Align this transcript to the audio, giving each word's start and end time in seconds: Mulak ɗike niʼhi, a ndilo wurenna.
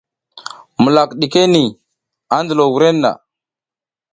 Mulak 0.81 1.09
ɗike 1.19 1.41
niʼhi, 1.53 1.75
a 2.33 2.35
ndilo 2.43 2.63
wurenna. 2.73 3.11